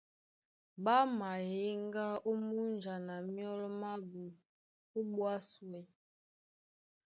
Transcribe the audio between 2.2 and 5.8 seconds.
ó múnja na myɔ́lɔ mábū ó ɓwá súe.